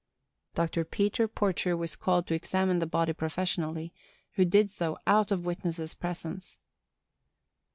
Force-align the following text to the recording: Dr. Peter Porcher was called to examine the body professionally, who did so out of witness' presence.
Dr. 0.55 0.83
Peter 0.83 1.27
Porcher 1.27 1.77
was 1.77 1.95
called 1.95 2.25
to 2.25 2.33
examine 2.33 2.79
the 2.79 2.87
body 2.87 3.13
professionally, 3.13 3.93
who 4.31 4.45
did 4.45 4.71
so 4.71 4.97
out 5.05 5.29
of 5.29 5.45
witness' 5.45 5.93
presence. 5.93 6.57